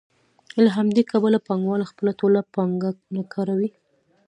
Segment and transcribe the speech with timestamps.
[0.63, 3.69] له همدې کبله پانګوال خپله ټوله پانګه نه کاروي